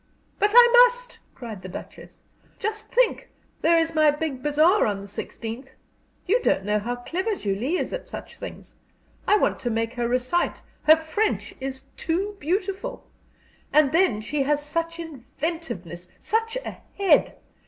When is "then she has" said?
13.91-14.65